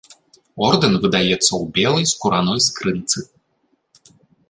Ордэн 0.67 0.95
выдаецца 1.03 1.45
ў 1.61 1.63
белай 1.77 2.05
скураной 2.15 2.59
скрынцы. 2.69 3.19